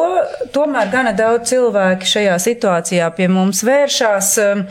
tomēr 0.55 0.87
gana 0.93 1.11
daudz 1.11 1.49
cilvēki 1.49 2.07
šajā 2.07 2.37
situācijā 2.39 3.09
pie 3.17 3.27
mums 3.27 3.65
vēršās, 3.67 4.29
um, 4.45 4.61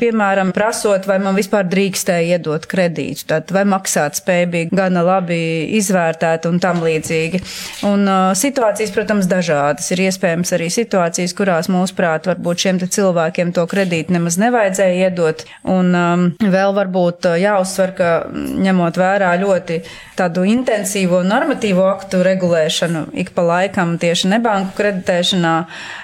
piemēram, 0.00 0.54
prasot, 0.56 1.04
vai 1.04 1.18
man 1.20 1.36
vispār 1.36 1.68
drīkstēja 1.68 2.38
iedot 2.38 2.64
kredītu, 2.72 3.26
tad 3.34 3.52
vai 3.52 3.66
maksāt 3.68 4.16
spēja 4.22 4.48
bija 4.56 4.72
gana 4.72 5.04
labi 5.04 5.38
izvērtēta 5.76 6.48
un 6.48 6.62
tam 6.64 6.80
līdzīgi. 6.86 7.42
Un 7.90 8.08
uh, 8.08 8.30
situācijas, 8.32 8.94
protams, 8.96 9.28
dažādas. 9.28 9.90
Ir 9.92 10.06
iespējams 10.06 10.56
arī 10.56 10.72
situācijas, 10.72 11.36
kurās 11.36 11.68
mūsuprāt 11.68 12.32
varbūt 12.32 12.64
šiem 12.64 12.82
cilvēkiem 12.88 13.52
to 13.52 13.68
kredītu 13.68 14.16
nemaz 14.16 14.40
nevajadzēja 14.40 15.12
iedot. 15.12 15.44
Un, 15.76 15.92
um, 15.92 16.26
vēl 16.54 16.74
varbūt 16.76 17.28
jāuzsver, 17.42 17.92
ka 17.98 18.10
ņemot 18.32 18.98
vērā 19.00 19.32
ļoti 19.40 19.80
tādu 20.18 20.44
intensīvo 20.46 21.20
normatīvo 21.26 21.84
aktu 21.90 22.22
regulēšanu, 22.24 23.08
ik 23.18 23.32
pa 23.34 23.44
laikam 23.46 23.96
tieši 24.00 24.30
nebanku 24.30 24.76
kreditēšanā, 24.78 25.54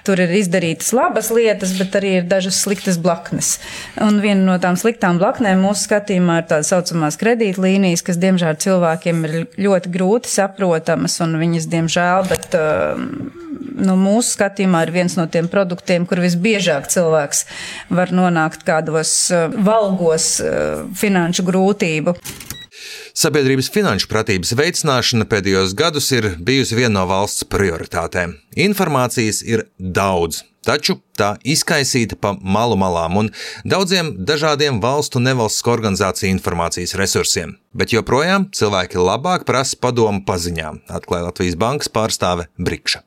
tur 0.07 0.23
ir 0.25 0.35
izdarītas 0.41 0.91
labas 0.97 1.31
lietas, 1.35 1.77
bet 1.79 1.95
arī 2.01 2.17
ir 2.19 2.29
dažas 2.31 2.59
sliktas 2.65 2.99
blaknes. 3.03 3.57
Un 4.03 4.19
viena 4.25 4.43
no 4.49 4.59
tām 4.63 4.79
sliktām 4.81 5.21
blaknēm 5.23 5.63
mūsu 5.65 5.87
skatījumā 5.87 6.41
ir 6.43 6.49
tā 6.51 6.63
saucamās 6.67 7.19
kredītlīnijas, 7.21 8.05
kas 8.07 8.19
diemžēl 8.23 8.59
cilvēkiem 8.67 9.23
ir 9.29 9.39
ļoti 9.61 9.95
grūti 9.95 10.33
saprotamas, 10.33 11.21
un 11.25 11.39
viņas 11.41 11.71
diemžēl, 11.71 12.27
bet 12.31 12.59
nu, 13.83 13.97
mūsu 14.01 14.37
skatījumā 14.37 14.85
ir 14.87 14.95
viens 14.95 15.17
no 15.19 15.27
tiem 15.31 15.49
produktiem, 15.51 16.07
kur 16.09 16.23
visbiežāk 16.23 16.91
cilvēks 16.93 17.45
var 17.91 18.15
nonākt 18.15 18.65
kādos 18.69 19.15
valgos 19.57 20.37
finanšu 21.01 21.47
grūtību. 21.49 22.17
Sabiedrības 23.21 23.69
finanšu 23.75 24.09
pratības 24.11 24.55
veicināšana 24.57 25.27
pēdējos 25.29 25.75
gadus 25.79 26.11
ir 26.15 26.31
bijusi 26.39 26.79
viena 26.79 27.01
no 27.01 27.09
valsts 27.11 27.45
prioritātēm. 27.51 28.37
Informācijas 28.65 29.43
ir 29.45 29.67
daudz, 29.77 30.45
taču 30.67 31.01
tā 31.19 31.35
izkaisīta 31.45 32.17
pa 32.21 32.33
malu 32.41 32.79
malām 32.81 33.19
un 33.23 33.33
daudziem 33.65 34.15
dažādiem 34.29 34.81
valstu 34.85 35.23
nevalstisko 35.23 35.75
organizāciju 35.75 36.33
informācijas 36.37 36.97
resursiem. 37.01 37.59
Bet 37.75 37.95
joprojām 37.97 38.49
cilvēki 38.57 39.03
labāk 39.03 39.45
prasa 39.49 39.77
padomu 39.81 40.25
paziņām, 40.27 40.85
atklāja 40.89 41.29
Latvijas 41.29 41.61
bankas 41.61 41.93
pārstāve 41.93 42.49
Brikša. 42.59 43.05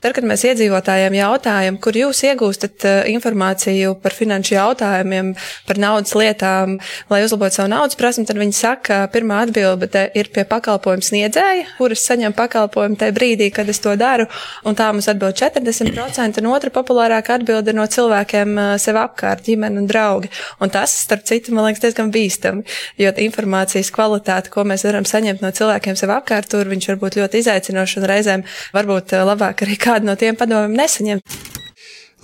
Tad, 0.00 0.12
kad 0.16 0.26
mēs 0.28 0.44
iedzīvotājiem 0.46 1.16
jautājam, 1.16 1.78
kur 1.82 1.96
jūs 1.96 2.22
iegūstat 2.28 2.86
eh, 2.86 2.98
informāciju 3.14 3.96
par 4.02 4.14
finanšu 4.16 4.56
jautājumiem, 4.56 5.32
par 5.68 5.80
naudas 5.80 6.14
lietām, 6.18 6.76
lai 7.12 7.22
uzlabotu 7.24 7.58
savu 7.60 7.72
naudas 7.72 7.98
prasmu, 7.98 8.26
tad 8.28 8.40
viņi 8.40 8.56
saka, 8.56 8.84
ka 8.86 8.98
pirmā 9.12 9.40
atbilde 9.46 10.04
ir 10.14 10.30
pie 10.34 10.44
pakalpojumu 10.48 11.04
sniedzēja, 11.04 11.64
kuras 11.78 12.04
saņem 12.06 12.34
pakalpojumu 12.36 12.98
tajā 13.00 13.14
brīdī, 13.16 13.48
kad 13.54 13.68
es 13.72 13.80
to 13.82 13.94
daru. 13.98 14.28
Un 14.66 14.76
tā 14.78 14.88
mums 14.92 15.08
atbild 15.10 15.38
40%, 15.38 16.42
un 16.42 16.50
otra 16.52 16.72
populārākā 16.74 17.40
atbilde 17.40 17.72
ir 17.72 17.78
no 17.78 17.86
cilvēkiem 17.90 18.54
eh, 18.60 18.72
sev 18.82 19.00
apkārt, 19.00 19.44
ģimene 19.48 19.82
un 19.82 19.88
draugi. 19.90 20.30
Un 20.62 20.72
tas, 20.74 20.94
starp 21.06 21.24
citu, 21.28 21.54
man 21.56 21.68
liekas, 21.68 21.82
diezgan 21.84 22.12
bīstami, 22.14 22.66
jo 23.00 23.12
informācijas 23.26 23.90
kvalitāte, 23.94 24.52
ko 24.52 24.66
mēs 24.68 24.86
varam 24.86 25.08
saņemt 25.08 25.42
no 25.44 25.52
cilvēkiem 25.56 25.98
sev 25.98 26.12
apkārt, 26.14 26.50
tur 26.52 26.68
viņš 26.70 26.90
var 26.92 27.00
būt 27.02 27.18
ļoti 27.20 27.42
izaicinošs 27.42 27.98
un 28.00 28.08
reizēm 28.10 28.46
varbūt 28.76 29.16
eh, 29.16 29.24
labāk 29.26 29.66
arī 29.66 29.78
kādu 29.96 30.12
no 30.12 30.16
tiem 30.20 30.36
padomiem 30.36 30.76
nesaņem. 30.76 31.22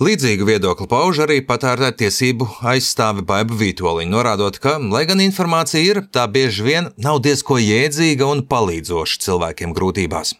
Līdzīgu 0.03 0.45
viedokli 0.49 0.87
pauž 0.89 1.21
arī 1.23 1.37
patērētāju 1.45 1.97
tiesību 2.01 2.47
aizstāve 2.65 3.21
Baiba 3.25 3.53
Vītoliņa, 3.55 4.09
norādot, 4.09 4.57
ka, 4.59 4.79
lai 4.81 5.05
gan 5.09 5.21
informācija 5.21 5.81
ir, 5.85 6.01
tā 6.09 6.25
bieži 6.27 6.65
vien 6.65 6.89
nav 6.97 7.21
diezko 7.23 7.59
jēdzīga 7.61 8.25
un 8.25 8.41
palīdzoša 8.49 9.21
cilvēkiem 9.27 9.75
grūtībās. 9.77 10.33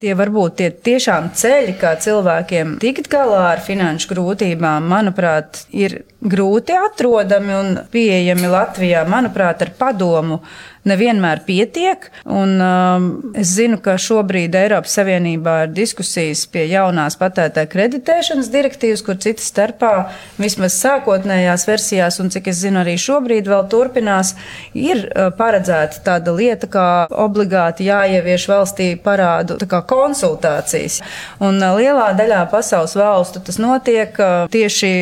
Tie 0.00 0.12
varbūt 0.12 0.58
tie 0.58 0.66
tiešām 0.88 1.30
ceļi, 1.36 1.76
kā 1.80 1.94
cilvēkiem 2.00 2.74
tikt 2.82 3.06
galā 3.12 3.44
ar 3.54 3.62
finanšu 3.64 4.10
grūtībām, 4.10 4.88
manuprāt, 4.92 5.62
ir 5.72 6.02
grūti 6.20 6.76
atrodami 6.76 7.54
un 7.56 7.78
pieejami 7.92 8.50
Latvijā, 8.52 9.06
manuprāt, 9.08 9.64
ar 9.64 9.72
padomu 9.78 10.42
nevienmēr 10.86 11.42
pietiek. 11.46 12.08
Un, 12.24 12.56
um, 12.62 13.08
es 13.38 13.52
zinu, 13.56 13.78
ka 13.82 13.96
šobrīd 14.00 14.54
Eiropas 14.58 14.96
Savienībā 14.98 15.56
ir 15.66 15.74
diskusijas 15.76 16.44
pie 16.50 16.66
jaunās 16.70 17.18
patērētāja 17.20 17.70
kreditēšanas 17.72 18.50
direktīvas, 18.52 19.02
kur 19.06 19.18
citas 19.22 19.48
starpā 19.50 19.92
vismaz 20.40 20.76
sākotnējās 20.80 21.66
versijās, 21.68 22.20
un 22.22 22.30
cik 22.34 22.50
es 22.52 22.60
zinu, 22.62 22.80
arī 22.82 22.96
šobrīd 23.00 23.50
vēl 23.50 23.66
turpinās, 23.72 24.34
ir 24.74 25.04
uh, 25.08 25.30
paredzēta 25.36 26.02
tāda 26.06 26.34
lieta, 26.36 26.70
kā 26.70 26.86
obligāti 27.10 27.88
jāievieš 27.90 28.48
valstī 28.50 28.88
parādu 29.02 29.58
konsultācijas. 29.66 31.00
Un 31.42 31.60
uh, 31.60 31.74
lielā 31.78 32.12
daļā 32.18 32.44
pasaules 32.52 32.96
valstu 32.98 33.42
tas 33.46 33.60
notiek 33.62 34.16
uh, 34.22 34.46
tieši 34.52 34.92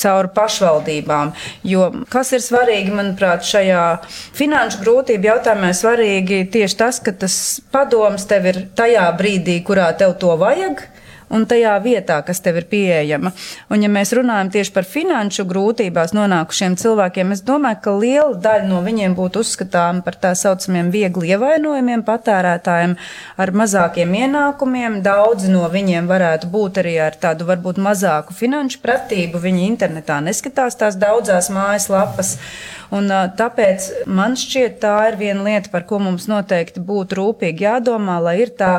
caur 0.00 0.30
pašvaldībām. 0.34 1.34
Jo 1.66 1.90
kas 2.12 2.32
ir 2.36 2.42
svarīgi, 2.44 2.92
manuprāt, 2.94 3.44
šajā 3.46 3.84
finanšu 4.36 4.82
grūtību 4.82 5.23
tiesību 5.24 5.40
jautājumā 5.40 5.72
svarīgi 5.72 6.50
tieši 6.52 6.76
tas, 6.76 7.00
ka 7.00 7.12
tas 7.12 7.60
padoms 7.72 8.26
tev 8.28 8.46
ir 8.46 8.58
tajā 8.76 9.08
brīdī, 9.16 9.62
kurā 9.64 9.88
tev 9.96 10.18
to 10.20 10.36
vajag 10.36 10.82
un 11.32 11.46
tajā 11.48 11.74
vietā, 11.84 12.18
kas 12.26 12.40
tev 12.44 12.58
ir 12.60 12.66
pieejama. 12.70 13.32
Un, 13.72 13.84
ja 13.84 13.90
mēs 13.92 14.12
runājam 14.16 14.50
tieši 14.54 14.72
par 14.74 14.86
finanšu 14.88 15.46
grūtībās 15.48 16.14
nonākušiem 16.16 16.76
cilvēkiem, 16.80 17.32
es 17.34 17.44
domāju, 17.46 17.80
ka 17.84 17.96
liela 17.98 18.34
daļa 18.44 18.68
no 18.68 18.82
viņiem 18.84 19.16
būtu 19.16 19.44
uzskatāma 19.44 20.04
par 20.06 20.18
tā 20.20 20.34
saucamiem 20.38 20.90
viegli 20.94 21.32
ievainojumiem 21.34 22.04
patērētājiem 22.06 22.96
ar 23.40 23.54
mazākiem 23.62 24.14
ienākumiem. 24.20 25.00
Daudzi 25.04 25.52
no 25.52 25.64
viņiem 25.72 26.10
varētu 26.10 26.50
būt 26.52 26.82
arī 26.84 26.96
ar 27.08 27.18
tādu 27.20 27.48
varbūt 27.48 27.80
mazāku 27.82 28.36
finanšu 28.36 28.82
pratību. 28.84 29.42
Viņi 29.42 29.68
internetā 29.70 30.20
neskatās 30.24 30.78
tās 30.80 30.98
daudzās 31.00 31.50
mājaslapas. 31.54 32.36
Un, 32.94 33.08
tāpēc 33.38 33.88
man 34.06 34.36
šķiet, 34.38 34.78
tā 34.82 34.94
ir 35.08 35.18
viena 35.18 35.42
lieta, 35.46 35.70
par 35.72 35.86
ko 35.88 35.98
mums 36.02 36.28
noteikti 36.30 36.82
būtu 36.84 37.18
rūpīgi 37.18 37.66
jādomā, 37.66 38.20
lai 38.22 38.36
ir 38.44 38.52
tā 38.54 38.74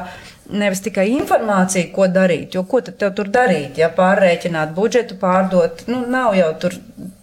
nevis 0.50 0.82
tikai 0.86 1.08
informācija, 1.16 1.90
ko 1.96 2.08
darīt, 2.12 2.56
jo 2.56 2.64
ko 2.70 2.82
tad 2.86 3.02
tur 3.18 3.30
darīt, 3.32 3.80
ja 3.82 3.90
pārreikināt 3.94 4.74
budžetu, 4.78 5.18
pārdot, 5.22 5.86
nu, 5.92 6.04
nav 6.12 6.36
jau 6.38 6.50
tur 6.62 6.76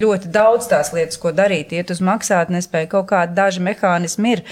ļoti 0.03 0.31
daudz 0.35 0.69
tās 0.71 0.93
lietas, 0.95 1.19
ko 1.23 1.33
darīt, 1.37 1.75
iet 1.77 1.93
uz 1.95 2.03
maksātnespēju, 2.05 2.91
kaut 2.93 3.11
kādi 3.13 3.37
daži 3.37 3.63
mehānismi 3.65 4.35
ir, 4.37 4.43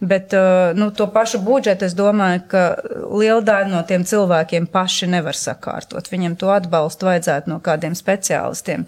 bet 0.00 0.34
uh, 0.36 0.74
nu, 0.78 0.90
to 0.94 1.08
pašu 1.12 1.40
budžetu 1.44 1.88
es 1.88 1.96
domāju, 1.98 2.44
ka 2.52 2.64
liela 3.08 3.40
daļa 3.44 3.72
no 3.72 3.84
tiem 3.88 4.04
cilvēkiem 4.08 4.68
paši 4.72 5.10
nevar 5.14 5.38
sakārtot. 5.38 6.10
Viņam 6.12 6.36
to 6.38 6.52
atbalstu 6.54 7.08
vajadzētu 7.08 7.54
no 7.54 7.62
kādiem 7.64 7.96
speciālistiem. 7.98 8.86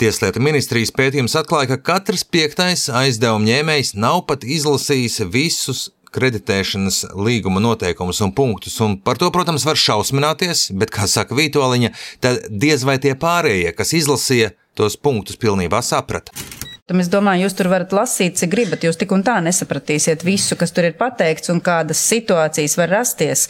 Tieslietu 0.00 0.40
ministrijas 0.42 0.92
pētījums 0.96 1.36
atklāja, 1.36 1.74
ka 1.74 1.82
katrs 1.92 2.24
piektais 2.24 2.86
aizdevuma 2.88 3.44
ņēmējs 3.44 3.94
nav 4.00 4.24
pat 4.28 4.46
izlasījis 4.48 5.20
visus 5.30 5.88
kreditēšanas 6.14 7.02
līguma 7.14 7.62
noteikumus 7.62 8.22
un 8.24 8.34
punktus, 8.36 8.78
un 8.84 8.98
par 9.02 9.20
to, 9.20 9.30
protams, 9.34 9.66
var 9.68 9.78
šausmināties, 9.80 10.68
bet, 10.76 10.92
kā 10.94 11.08
saka 11.10 11.36
Vītoliņa, 11.38 11.92
tad 12.24 12.48
diez 12.50 12.86
vai 12.86 12.98
tie 13.02 13.16
pārējie, 13.18 13.74
kas 13.76 13.94
izlasīja, 13.96 14.54
tos 14.78 14.96
punktus 14.96 15.38
pilnībā 15.40 15.82
saprata. 15.84 16.49
Es 16.90 17.06
domāju, 17.06 17.44
jūs 17.44 17.54
tur 17.54 17.68
varat 17.70 17.92
lasīt, 17.94 18.34
cik 18.40 18.50
gribat. 18.50 18.82
Jūs 18.82 18.98
tik 18.98 19.12
un 19.14 19.22
tā 19.22 19.36
nesapratīsiet 19.44 20.24
visu, 20.26 20.56
kas 20.58 20.72
tur 20.74 20.88
ir 20.88 20.96
pateikts 20.98 21.52
un 21.52 21.60
kādas 21.62 22.00
situācijas 22.02 22.74
var 22.80 22.90
rasties. 22.90 23.44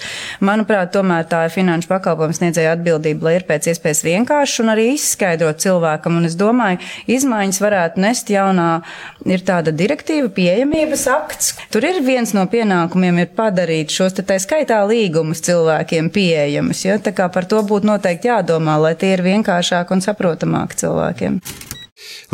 Manuprāt, 0.44 0.90
tomēr 0.92 1.24
tā 1.30 1.46
ir 1.46 1.54
finanšu 1.54 1.88
pakalpojumu 1.88 2.36
sniedzēja 2.36 2.74
atbildība, 2.76 3.28
lai 3.28 3.38
ir 3.38 3.46
pēc 3.48 3.70
iespējas 3.72 4.02
vienkārši 4.04 4.60
un 4.64 4.72
arī 4.74 4.90
izskaidrot 4.96 5.62
cilvēkam. 5.64 6.18
Un 6.20 6.28
es 6.28 6.36
domāju, 6.40 6.82
izmaiņas 7.16 7.62
varētu 7.64 8.04
nest 8.04 8.34
jaunā, 8.34 8.68
ir 9.24 9.46
tāda 9.48 9.72
direktīva, 9.72 10.28
pieejamības 10.36 11.06
akts. 11.14 11.54
Tur 11.72 11.88
ir 11.88 12.02
viens 12.04 12.34
no 12.36 12.44
pienākumiem 12.50 13.24
ir 13.24 13.32
padarīt 13.40 13.94
šos 13.94 14.18
te 14.18 14.26
tā 14.26 14.36
skaitā 14.42 14.82
līgumus 14.90 15.40
cilvēkiem 15.48 16.12
pieejamus. 16.12 16.84
Ja? 16.84 17.00
Tā 17.00 17.16
kā 17.16 17.32
par 17.32 17.48
to 17.48 17.64
būtu 17.64 17.88
noteikti 17.88 18.28
jādomā, 18.28 18.76
lai 18.84 18.94
tie 19.00 19.14
ir 19.16 19.24
vienkāršāki 19.24 19.96
un 19.96 20.04
saprotamāki 20.04 20.84
cilvēkiem. 20.84 21.40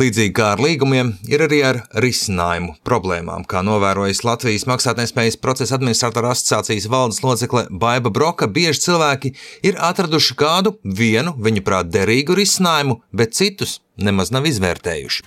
Līdzīgi 0.01 0.35
kā 0.37 0.53
ar 0.55 0.63
līgumiem, 0.63 1.15
ir 1.31 1.45
arī 1.47 1.63
ar 1.67 1.81
risinājumu 2.03 2.77
problēmām, 2.87 3.47
kā 3.49 3.63
novērojas 3.67 4.23
Latvijas 4.27 4.67
maksātnespējas 4.71 5.39
procesa 5.43 5.77
administratora 5.79 6.35
asociācijas 6.35 6.89
valdes 6.93 7.23
locekle 7.25 7.67
Baiva 7.71 8.13
Broka. 8.13 8.47
Bieži 8.47 8.87
cilvēki 8.89 9.35
ir 9.67 9.81
atraduši 9.81 10.37
kādu 10.39 10.77
vienu, 10.85 11.35
viņuprāt, 11.41 11.91
derīgu 11.93 12.37
risinājumu, 12.39 13.01
bet 13.13 13.37
citus 13.39 13.81
nemaz 13.97 14.33
nav 14.35 14.49
izvērtējuši. 14.51 15.27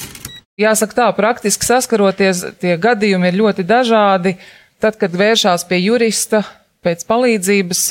Jāsaka 0.60 0.98
tā, 0.98 1.10
praktiski 1.16 1.64
saskaroties, 1.64 2.44
tie 2.60 2.76
gadījumi 2.82 3.30
ir 3.32 3.38
ļoti 3.40 3.64
dažādi. 3.68 4.36
Tad, 4.80 4.96
kad 5.00 5.16
vēršās 5.16 5.66
pie 5.68 5.80
jurista, 5.82 6.44
pēc 6.86 7.04
palīdzības, 7.10 7.82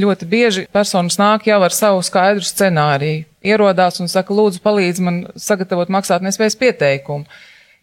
ļoti 0.00 0.28
bieži 0.28 0.66
personas 0.72 1.18
nāk 1.20 1.48
jau 1.50 1.60
ar 1.64 1.74
savu 1.74 2.04
skaidru 2.06 2.46
scenāriju 2.46 3.26
ierodās 3.44 4.00
un 4.02 4.10
saka, 4.10 4.34
lūdzu, 4.34 4.62
palīdzi 4.64 5.04
man 5.04 5.22
sagatavot 5.38 5.92
maksātnespējas 5.92 6.58
pieteikumu. 6.58 7.28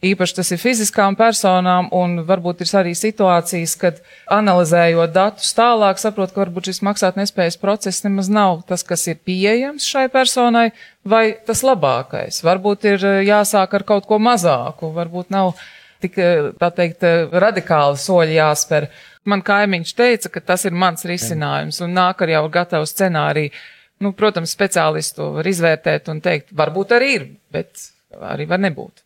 Īpaši 0.06 0.36
tas 0.38 0.52
ir 0.52 0.60
fiziskām 0.60 1.16
personām, 1.18 1.88
un 1.96 2.20
varbūt 2.28 2.62
ir 2.62 2.72
arī 2.78 2.92
situācijas, 2.98 3.78
kad 3.80 4.02
analizējot 4.30 5.14
datus 5.16 5.54
tālāk, 5.56 6.02
saprot, 6.02 6.34
ka 6.34 6.44
varbūt 6.44 6.70
šis 6.70 6.84
maksātnespējas 6.86 7.58
process 7.62 8.04
nemaz 8.06 8.30
nav 8.30 8.60
tas, 8.68 8.84
kas 8.86 9.08
ir 9.08 9.22
pieejams 9.26 9.88
šai 9.88 10.06
personai, 10.14 10.68
vai 11.08 11.40
tas 11.48 11.64
labākais. 11.66 12.44
Varbūt 12.46 12.86
ir 12.92 13.08
eh, 13.08 13.24
jāsāk 13.32 13.80
ar 13.80 13.88
kaut 13.88 14.06
ko 14.10 14.20
mazāku, 14.22 14.92
varbūt 14.94 15.32
nav 15.34 15.56
tik, 16.06 16.18
eh, 16.22 16.52
tā 16.62 16.72
teikt, 16.80 17.04
eh, 17.04 17.28
radikāli 17.46 18.00
soļi 18.02 18.40
jāspēr. 18.40 18.90
Man 19.26 19.42
kaimiņš 19.42 19.96
teica, 19.98 20.32
ka 20.32 20.40
tas 20.54 20.66
ir 20.66 20.72
mans 20.72 21.04
risinājums, 21.04 21.82
un 21.82 21.96
nāk 21.98 22.22
ar 22.22 22.30
jau 22.30 22.46
gatavu 22.50 22.86
scenāriju. 22.86 23.52
Nu, 24.00 24.12
protams, 24.14 24.54
speciālisti 24.56 25.16
to 25.16 25.32
var 25.38 25.48
izvērtēt 25.48 26.10
un 26.12 26.20
teikt, 26.22 26.52
varbūt 26.54 26.98
arī 26.98 27.14
ir, 27.16 27.30
bet 27.52 27.90
arī 28.22 28.48
var 28.48 28.60
nebūt. 28.60 29.06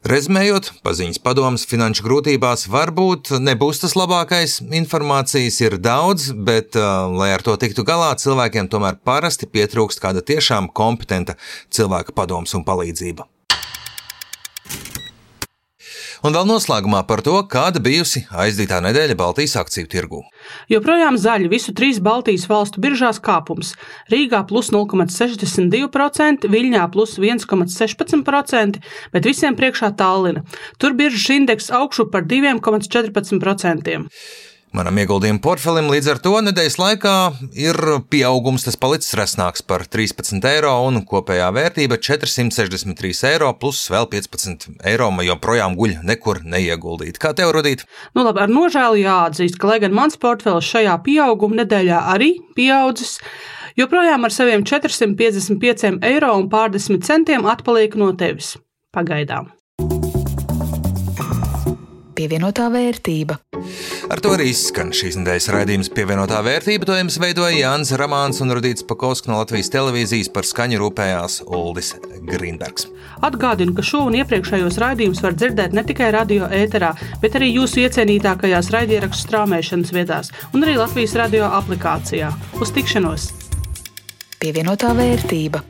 Rezumējot, 0.00 0.70
paziņas 0.80 1.20
padomas 1.20 1.66
finanšu 1.68 2.06
grūtībās 2.06 2.62
varbūt 2.72 3.34
nebūs 3.36 3.82
tas 3.82 3.92
labākais. 4.00 4.54
Informācijas 4.78 5.58
ir 5.60 5.76
daudz, 5.76 6.30
bet, 6.32 6.72
uh, 6.72 7.04
lai 7.12 7.34
ar 7.34 7.44
to 7.44 7.52
tiktu 7.60 7.84
galā, 7.84 8.14
cilvēkiem 8.16 8.70
tomēr 8.72 8.96
parasti 9.04 9.44
pietrūkst 9.44 10.00
kāda 10.00 10.24
tiešām 10.24 10.70
kompetenta 10.72 11.36
cilvēka 11.68 12.16
padoms 12.16 12.56
un 12.56 12.64
palīdzība. 12.64 13.28
Un 16.20 16.34
vēl 16.36 16.44
noslēgumā 16.44 17.00
par 17.08 17.22
to, 17.24 17.38
kāda 17.48 17.80
bijusi 17.80 18.26
aizdītā 18.28 18.82
nedēļa 18.84 19.16
Baltijas 19.16 19.56
akciju 19.62 19.88
tirgū. 19.88 20.20
Joprojām 20.68 21.16
zaļi 21.20 21.48
visu 21.52 21.72
trīs 21.76 22.00
Baltijas 22.04 22.44
valstu 22.50 22.82
biržās 22.84 23.22
kāpums. 23.24 23.72
Rīgā 24.12 24.42
plus 24.50 24.68
0,62%, 24.74 26.50
Viļņā 26.52 26.84
plus 26.92 27.16
1,16%, 27.22 28.84
bet 29.14 29.30
visiem 29.30 29.56
priekšā 29.56 29.94
Tallina. 29.96 30.44
Tur 30.76 30.92
biržas 30.98 31.30
indeks 31.38 31.72
augšu 31.72 32.10
par 32.12 32.28
2,14%. 32.28 34.00
Manam 34.70 35.00
ieguldījumu 35.02 35.40
portfelim 35.42 35.88
līdz 35.90 36.08
ar 36.12 36.18
to 36.22 36.30
nedēļas 36.46 36.76
laikā 36.78 37.12
ir 37.58 37.76
pieaugums, 38.06 38.62
tas 38.62 38.76
palicis 38.78 39.16
resnāks 39.18 39.64
par 39.66 39.82
13 39.82 40.46
eiro 40.46 40.70
un 40.86 41.00
kopējā 41.10 41.48
vērtība 41.56 41.98
463 41.98 43.10
eiro 43.32 43.48
plus 43.58 43.80
vēl 43.90 44.06
15 44.12 44.68
eiro, 44.86 45.08
joprojām 45.26 45.74
guļ 45.74 45.96
nekur 46.06 46.44
neieguldīt. 46.46 47.18
Kā 47.18 47.32
tev 47.34 47.50
rudīt? 47.56 47.82
Nu 48.14 48.22
labi, 48.22 48.44
ar 48.44 48.54
nožēlu 48.54 49.02
jāatzīst, 49.02 49.58
ka 49.58 49.72
lai 49.72 49.80
gan 49.82 49.96
mans 49.96 50.14
portfels 50.22 50.70
šajā 50.70 50.94
pieauguma 51.02 51.64
nedēļā 51.64 52.04
arī 52.14 52.36
pieaudzis, 52.54 53.16
joprojām 53.80 54.30
ar 54.30 54.38
saviem 54.38 54.62
455 54.62 55.98
eiro 55.98 56.36
un 56.38 56.46
pārdesmit 56.52 57.02
centiem 57.10 57.50
atpaliek 57.50 57.98
no 57.98 58.12
tevis. 58.14 58.54
Pagaidām. 58.94 59.50
Pievienotā 62.14 62.70
vērtība. 62.70 63.42
Ar 64.10 64.18
to 64.18 64.32
arī 64.34 64.48
izskan 64.50 64.88
šīs 64.90 65.14
nedēļas 65.20 65.44
raidījums 65.54 65.88
pievienotā 65.94 66.40
vērtība. 66.42 66.88
To 66.88 66.96
jums 66.98 67.20
veidoja 67.22 67.54
Jānis 67.54 67.92
Ramāns 67.94 68.40
un 68.42 68.50
Rudīts 68.56 68.82
Pakovskis 68.82 69.30
no 69.30 69.38
Latvijas 69.38 69.70
televīzijas 69.70 70.32
par 70.34 70.48
skaņu 70.48 70.80
rūpējās 70.82 71.36
Uldis 71.46 71.92
Grīnbergs. 72.26 72.88
Atgādinu, 73.22 73.76
ka 73.76 73.86
šo 73.86 74.02
un 74.08 74.18
iepriekšējos 74.18 74.80
raidījumus 74.82 75.22
var 75.22 75.38
dzirdēt 75.38 75.78
ne 75.78 75.86
tikai 75.86 76.10
radio 76.16 76.50
ēterā, 76.50 76.90
bet 77.22 77.38
arī 77.38 77.52
jūsu 77.54 77.84
iecienītākajās 77.86 78.74
raidierakstu 78.74 79.28
strāmēšanas 79.28 79.94
vietās 79.94 80.34
un 80.50 80.66
arī 80.66 80.74
Latvijas 80.80 81.14
radio 81.20 81.46
aplikācijā. 81.60 82.32
Uz 82.58 82.74
tikšanos! 82.74 83.30
Pievienotā 84.42 84.90
vērtība. 84.96 85.62